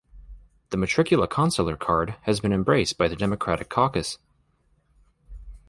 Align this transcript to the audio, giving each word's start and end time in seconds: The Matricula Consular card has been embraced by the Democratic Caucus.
The 0.71 0.77
Matricula 0.77 1.29
Consular 1.29 1.77
card 1.77 2.15
has 2.23 2.39
been 2.39 2.51
embraced 2.51 2.97
by 2.97 3.07
the 3.07 3.15
Democratic 3.15 3.69
Caucus. 3.69 4.17